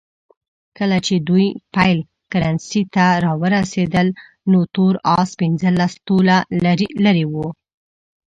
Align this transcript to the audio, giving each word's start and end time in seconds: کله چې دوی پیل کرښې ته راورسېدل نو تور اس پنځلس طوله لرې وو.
کله 0.77 0.97
چې 1.05 1.15
دوی 1.27 1.47
پیل 1.75 1.99
کرښې 2.31 2.81
ته 2.95 3.05
راورسېدل 3.25 4.07
نو 4.51 4.59
تور 4.73 4.93
اس 5.17 5.29
پنځلس 5.41 5.93
طوله 6.07 6.37
لرې 7.05 7.25
وو. 7.31 7.47